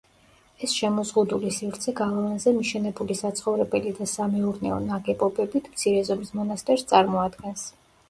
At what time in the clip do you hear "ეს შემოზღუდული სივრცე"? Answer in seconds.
0.67-1.93